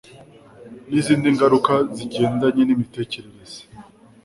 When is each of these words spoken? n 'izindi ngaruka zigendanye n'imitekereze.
n 0.89 0.91
'izindi 0.97 1.27
ngaruka 1.35 1.73
zigendanye 1.95 2.61
n'imitekereze. 2.65 3.61